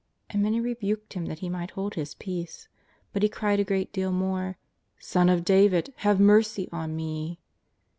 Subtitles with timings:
[0.31, 2.67] And many rebuked him that he might hold his peace,
[3.13, 4.57] but he cried a great deal more;''
[4.99, 7.37] Son of David, have mercy on me